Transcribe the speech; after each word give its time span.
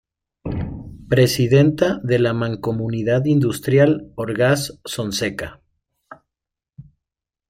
Presidenta 1.09 1.99
de 2.01 2.17
la 2.17 2.33
Mancomunidad 2.33 3.25
Industrial 3.25 4.11
Orgaz-Sonseca. 4.15 5.61